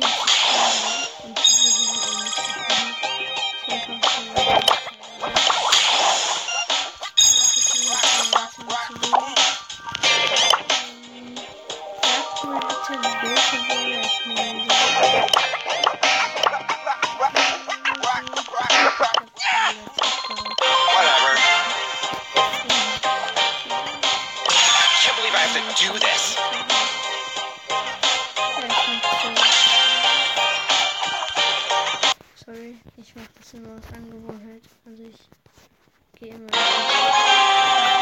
[0.00, 0.38] Whatever.
[32.96, 34.62] Ich mach das immer aus Angewohnheit.
[34.84, 35.18] Also ich
[36.18, 37.97] gehe immer.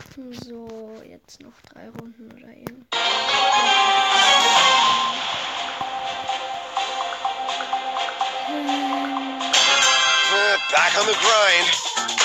[0.00, 2.86] Machen so jetzt noch drei Runden oder eben.
[10.32, 12.19] Uh, back on the grind.